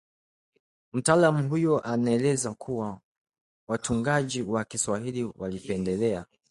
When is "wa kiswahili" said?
4.41-5.23